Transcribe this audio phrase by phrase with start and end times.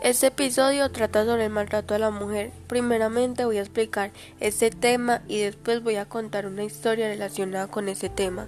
[0.00, 2.52] Este episodio trata sobre el maltrato a la mujer.
[2.68, 7.88] Primeramente voy a explicar este tema y después voy a contar una historia relacionada con
[7.88, 8.46] ese tema.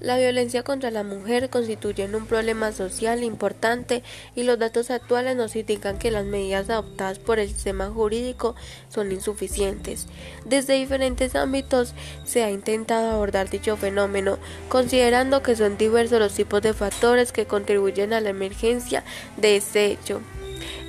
[0.00, 4.02] La violencia contra la mujer constituye un problema social importante
[4.34, 8.54] y los datos actuales nos indican que las medidas adoptadas por el sistema jurídico
[8.90, 10.08] son insuficientes.
[10.44, 14.38] Desde diferentes ámbitos se ha intentado abordar dicho fenómeno,
[14.68, 19.04] considerando que son diversos los tipos de factores que contribuyen a la emergencia
[19.38, 20.20] de este hecho.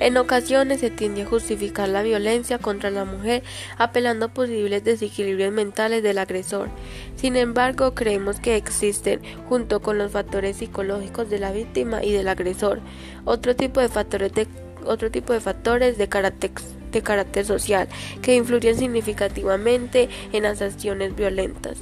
[0.00, 3.42] En ocasiones se tiende a justificar la violencia contra la mujer
[3.78, 6.68] apelando a posibles desequilibrios mentales del agresor.
[7.16, 12.28] Sin embargo, creemos que existen, junto con los factores psicológicos de la víctima y del
[12.28, 12.80] agresor,
[13.24, 14.46] otro tipo de factores de,
[14.84, 16.50] otro tipo de, factores de carácter
[16.92, 17.88] de carácter social
[18.20, 21.78] que influyen significativamente en las acciones violentas.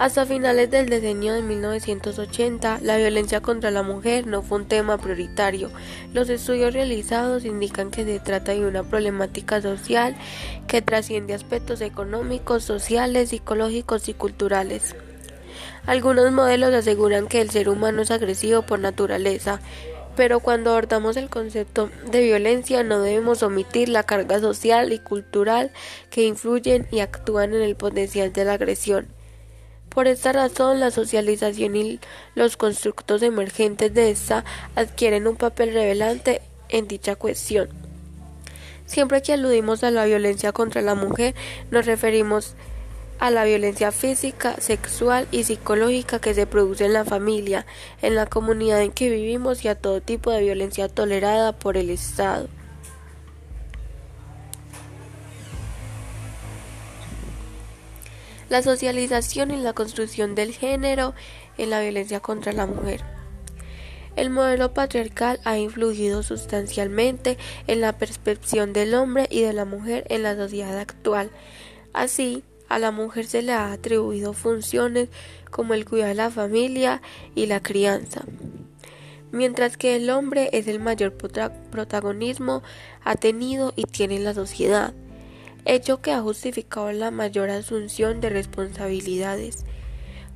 [0.00, 4.96] Hasta finales del decenio de 1980, la violencia contra la mujer no fue un tema
[4.96, 5.70] prioritario.
[6.14, 10.16] Los estudios realizados indican que se trata de una problemática social
[10.66, 14.96] que trasciende aspectos económicos, sociales, psicológicos y culturales.
[15.84, 19.60] Algunos modelos aseguran que el ser humano es agresivo por naturaleza,
[20.16, 25.72] pero cuando abordamos el concepto de violencia no debemos omitir la carga social y cultural
[26.08, 29.19] que influyen y actúan en el potencial de la agresión.
[29.90, 32.00] Por esta razón, la socialización y
[32.36, 34.44] los constructos emergentes de esta
[34.76, 37.68] adquieren un papel revelante en dicha cuestión.
[38.86, 41.34] Siempre que aludimos a la violencia contra la mujer,
[41.70, 42.54] nos referimos
[43.18, 47.66] a la violencia física, sexual y psicológica que se produce en la familia,
[48.00, 51.90] en la comunidad en que vivimos y a todo tipo de violencia tolerada por el
[51.90, 52.48] Estado.
[58.50, 61.14] La socialización y la construcción del género
[61.56, 63.00] en la violencia contra la mujer.
[64.16, 67.38] El modelo patriarcal ha influido sustancialmente
[67.68, 71.30] en la percepción del hombre y de la mujer en la sociedad actual.
[71.92, 75.08] Así, a la mujer se le ha atribuido funciones
[75.50, 77.02] como el cuidado de la familia
[77.36, 78.24] y la crianza,
[79.30, 82.62] mientras que el hombre es el mayor protagonismo
[83.04, 84.92] ha tenido y tiene en la sociedad
[85.64, 89.64] hecho que ha justificado la mayor asunción de responsabilidades,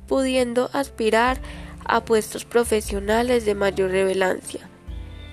[0.07, 1.39] pudiendo aspirar
[1.85, 4.69] a puestos profesionales de mayor relevancia.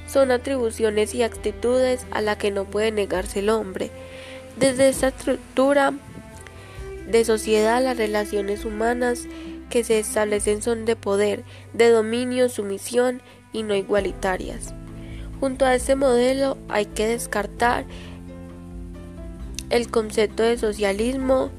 [0.06, 3.90] Son atribuciones y actitudes a las que no puede negarse el hombre.
[4.58, 5.94] Desde esta estructura
[7.10, 9.26] de sociedad las relaciones humanas
[9.70, 14.74] que se establecen son de poder, de dominio, sumisión y no igualitarias.
[15.40, 17.86] Junto a este modelo hay que descartar
[19.72, 21.50] el concepto de socialismo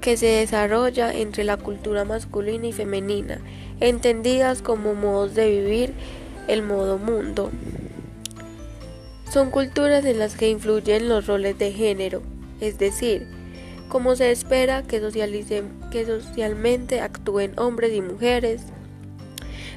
[0.00, 3.38] que se desarrolla entre la cultura masculina y femenina,
[3.80, 5.92] entendidas como modos de vivir
[6.48, 7.50] el modo mundo.
[9.30, 12.22] Son culturas en las que influyen los roles de género,
[12.60, 13.26] es decir,
[13.90, 15.00] como se espera que,
[15.90, 18.62] que socialmente actúen hombres y mujeres,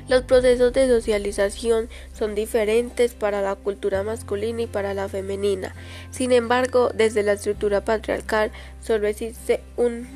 [0.09, 5.73] los procesos de socialización son diferentes para la cultura masculina y para la femenina.
[6.11, 10.07] Sin embargo, desde la estructura patriarcal solo existe un,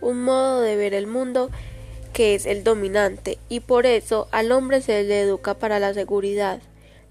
[0.00, 1.50] un modo de ver el mundo
[2.14, 6.60] que es el dominante y por eso al hombre se le educa para la seguridad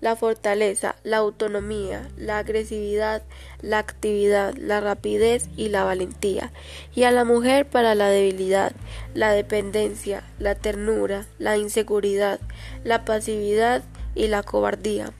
[0.01, 3.21] la fortaleza, la autonomía, la agresividad,
[3.61, 6.51] la actividad, la rapidez y la valentía,
[6.95, 8.71] y a la mujer para la debilidad,
[9.13, 12.39] la dependencia, la ternura, la inseguridad,
[12.83, 13.83] la pasividad
[14.15, 15.11] y la cobardía.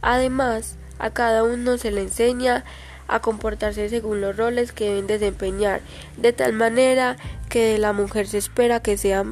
[0.00, 2.64] Además, a cada uno se le enseña
[3.08, 5.80] a comportarse según los roles que deben desempeñar,
[6.16, 7.16] de tal manera
[7.48, 9.24] que de la mujer se espera que sea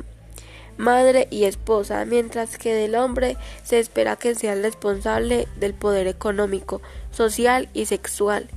[0.78, 6.06] madre y esposa, mientras que del hombre se espera que sea el responsable del poder
[6.06, 6.80] económico,
[7.10, 8.48] social y sexual.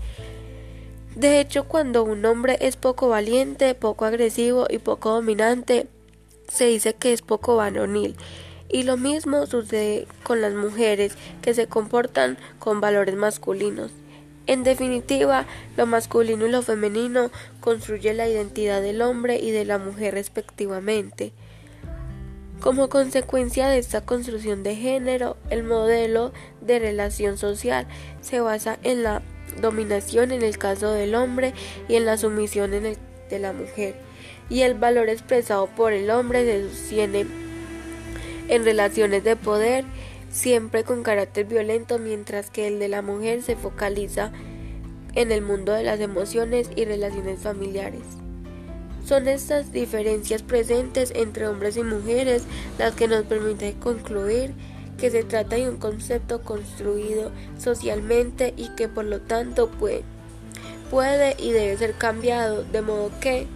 [1.16, 5.88] De hecho, cuando un hombre es poco valiente, poco agresivo y poco dominante,
[6.48, 8.16] se dice que es poco varonil.
[8.70, 13.92] Y lo mismo sucede con las mujeres que se comportan con valores masculinos.
[14.48, 15.46] En definitiva,
[15.76, 21.34] lo masculino y lo femenino construye la identidad del hombre y de la mujer respectivamente.
[22.62, 26.32] Como consecuencia de esta construcción de género, el modelo
[26.62, 27.88] de relación social
[28.22, 29.24] se basa en la
[29.60, 31.56] dominación en el caso del hombre
[31.90, 32.98] y en la sumisión en el
[33.32, 33.96] de la mujer,
[34.48, 37.26] y el valor expresado por el hombre se sostiene
[38.48, 39.84] en relaciones de poder
[40.30, 44.32] siempre con carácter violento, mientras que el de la mujer se focaliza
[45.16, 48.21] en el mundo de las emociones y relaciones familiares.
[49.06, 52.44] Son estas diferencias presentes entre hombres y mujeres
[52.78, 54.54] las que nos permiten concluir
[54.98, 60.04] que se trata de un concepto construido socialmente y que por lo tanto puede,
[60.92, 63.48] puede y debe ser cambiado, de modo que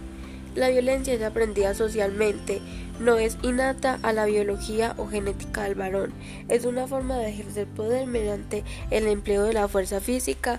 [0.56, 2.60] la violencia es aprendida socialmente,
[2.98, 6.12] no es innata a la biología o genética del varón,
[6.48, 10.58] es una forma de ejercer poder mediante el empleo de la fuerza física,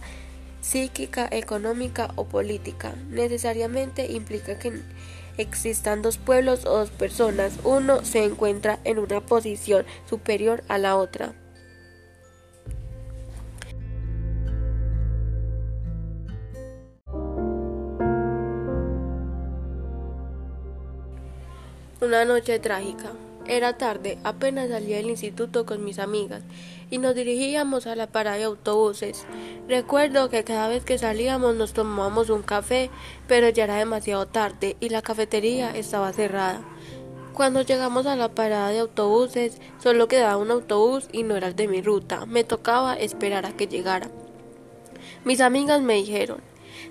[0.61, 2.93] psíquica, económica o política.
[3.09, 4.81] Necesariamente implica que
[5.37, 10.95] existan dos pueblos o dos personas, uno se encuentra en una posición superior a la
[10.95, 11.33] otra.
[21.99, 23.11] Una noche trágica.
[23.47, 26.41] Era tarde, apenas salí del instituto con mis amigas
[26.89, 29.25] y nos dirigíamos a la parada de autobuses.
[29.69, 32.89] Recuerdo que cada vez que salíamos nos tomábamos un café,
[33.27, 36.61] pero ya era demasiado tarde y la cafetería estaba cerrada.
[37.33, 41.55] Cuando llegamos a la parada de autobuses, solo quedaba un autobús y no era el
[41.55, 42.25] de mi ruta.
[42.25, 44.09] Me tocaba esperar a que llegara.
[45.23, 46.41] Mis amigas me dijeron,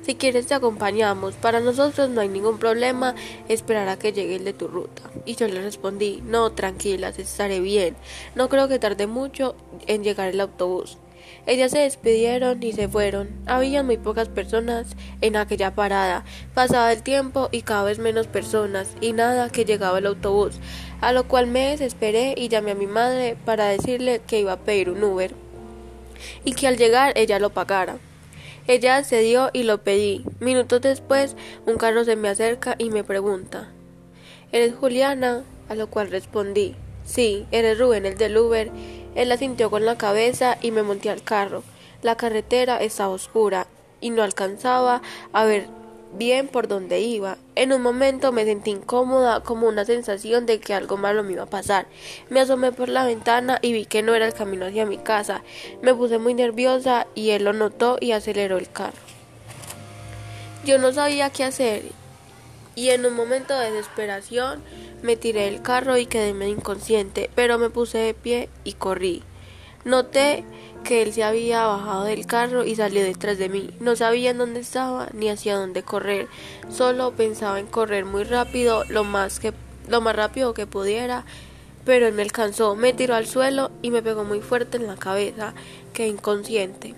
[0.03, 1.35] si quieres te acompañamos.
[1.35, 3.15] Para nosotros no hay ningún problema
[3.49, 5.03] esperar a que llegue el de tu ruta.
[5.25, 7.97] Y yo le respondí, no, tranquilas, estaré bien.
[8.35, 9.57] No creo que tarde mucho
[9.87, 10.99] en llegar el autobús.
[11.47, 13.29] Ellas se despidieron y se fueron.
[13.47, 14.87] Había muy pocas personas
[15.21, 16.25] en aquella parada.
[16.55, 20.59] Pasaba el tiempo y cada vez menos personas y nada que llegaba el autobús,
[21.01, 24.59] a lo cual me desesperé y llamé a mi madre para decirle que iba a
[24.59, 25.35] pedir un Uber
[26.45, 27.99] y que al llegar ella lo pagara.
[28.69, 30.25] Ella accedió y lo pedí.
[30.41, 31.37] Minutos después,
[31.67, 33.71] un carro se me acerca y me pregunta
[34.53, 35.45] ¿Eres Juliana?
[35.69, 36.75] A lo cual respondí
[37.05, 38.71] Sí, eres Rubén, el del Uber.
[39.15, 41.63] Él la sintió con la cabeza y me monté al carro.
[42.03, 43.69] La carretera estaba oscura
[44.01, 45.03] y no alcanzaba
[45.33, 45.69] a ver
[46.15, 47.39] bien por donde iba.
[47.55, 51.45] En un momento me sentí incómoda, como una sensación de que algo malo me iba
[51.45, 51.87] a pasar.
[52.31, 55.43] Me asomé por la ventana y vi que no era el camino hacia mi casa.
[55.83, 58.99] Me puse muy nerviosa y él lo notó y aceleró el carro.
[60.65, 61.83] Yo no sabía qué hacer
[62.77, 64.63] y en un momento de desesperación
[65.03, 69.23] me tiré del carro y quedé inconsciente, pero me puse de pie y corrí.
[69.87, 70.43] Noté
[70.83, 73.71] que él se había bajado del carro y salió detrás de mí.
[73.79, 76.27] No sabía en dónde estaba ni hacia dónde correr.
[76.69, 79.55] Solo pensaba en correr muy rápido, lo más que
[79.89, 81.25] lo más rápido que pudiera,
[81.85, 84.97] pero él me alcanzó, me tiró al suelo y me pegó muy fuerte en la
[84.97, 85.55] cabeza,
[85.93, 86.97] quedé inconsciente.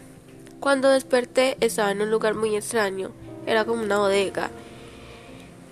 [0.59, 3.11] Cuando desperté estaba en un lugar muy extraño,
[3.47, 4.51] era como una bodega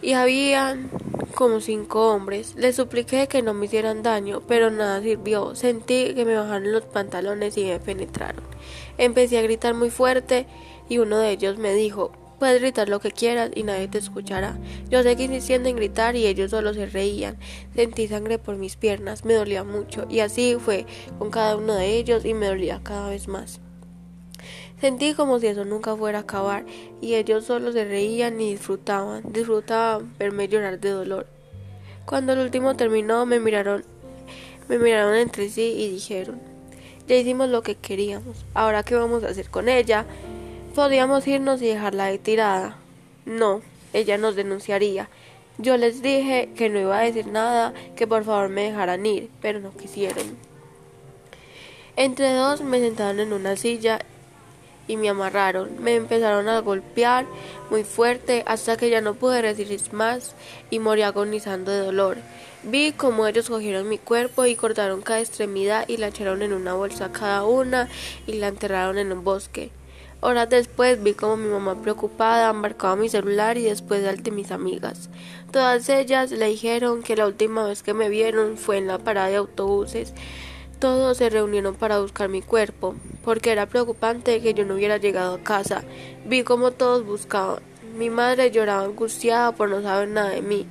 [0.02, 0.90] y habían
[1.36, 2.54] como cinco hombres.
[2.56, 5.54] Les supliqué que no me hicieran daño, pero nada sirvió.
[5.54, 8.42] Sentí que me bajaron los pantalones y me penetraron.
[8.96, 10.46] Empecé a gritar muy fuerte
[10.88, 14.58] y uno de ellos me dijo Puedes gritar lo que quieras y nadie te escuchará.
[14.90, 17.38] Yo seguí insistiendo en gritar y ellos solo se reían.
[17.74, 20.86] Sentí sangre por mis piernas, me dolía mucho y así fue
[21.18, 23.60] con cada uno de ellos y me dolía cada vez más.
[24.80, 26.64] Sentí como si eso nunca fuera a acabar
[27.00, 31.26] y ellos solo se reían y disfrutaban, disfrutaban verme llorar de dolor.
[32.04, 33.84] Cuando el último terminó me miraron,
[34.68, 36.40] me miraron entre sí y dijeron,
[37.08, 40.04] ya hicimos lo que queríamos, ahora qué vamos a hacer con ella.
[40.74, 42.76] Podíamos irnos y dejarla ahí tirada.
[43.24, 43.62] No,
[43.94, 45.08] ella nos denunciaría.
[45.56, 49.30] Yo les dije que no iba a decir nada, que por favor me dejaran ir,
[49.40, 50.36] pero no quisieron.
[51.96, 54.00] Entre dos me sentaron en una silla
[54.88, 55.82] y me amarraron.
[55.82, 57.26] Me empezaron a golpear
[57.70, 60.34] muy fuerte hasta que ya no pude resistir más
[60.70, 62.18] y morí agonizando de dolor.
[62.62, 66.74] Vi cómo ellos cogieron mi cuerpo y cortaron cada extremidad y la echaron en una
[66.74, 67.88] bolsa cada una
[68.26, 69.70] y la enterraron en un bosque.
[70.20, 75.10] Horas después vi como mi mamá preocupada embarcaba mi celular y después de mis amigas.
[75.52, 79.28] Todas ellas le dijeron que la última vez que me vieron fue en la parada
[79.28, 80.14] de autobuses.
[80.78, 85.36] Todos se reunieron para buscar mi cuerpo, porque era preocupante que yo no hubiera llegado
[85.36, 85.84] a casa.
[86.26, 87.62] Vi como todos buscaban.
[87.96, 90.66] Mi madre lloraba angustiada por no saber nada de mí.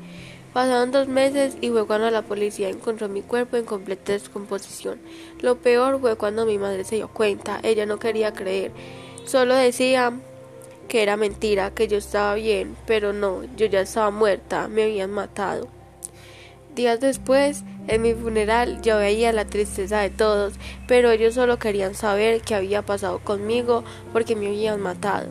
[0.54, 5.00] Pasaron dos meses y fue cuando la policía encontró mi cuerpo en completa descomposición.
[5.42, 7.60] Lo peor fue cuando mi madre se dio cuenta.
[7.64, 8.72] Ella no quería creer.
[9.26, 10.14] Solo decía
[10.88, 15.12] que era mentira, que yo estaba bien, pero no, yo ya estaba muerta, me habían
[15.12, 15.68] matado.
[16.76, 20.56] Días después, en mi funeral, yo veía la tristeza de todos,
[20.88, 25.30] pero ellos solo querían saber qué había pasado conmigo porque me habían matado.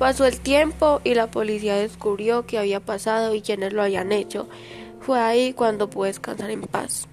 [0.00, 4.48] Pasó el tiempo y la policía descubrió qué había pasado y quiénes lo habían hecho.
[5.00, 7.06] Fue ahí cuando pude descansar en paz.